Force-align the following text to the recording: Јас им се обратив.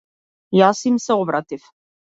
Јас 0.61 0.81
им 0.93 0.99
се 1.07 1.21
обратив. 1.27 1.71